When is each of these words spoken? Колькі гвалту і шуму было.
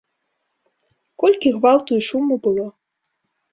Колькі 1.25 1.53
гвалту 1.59 1.91
і 2.01 2.09
шуму 2.09 2.35
было. 2.49 2.67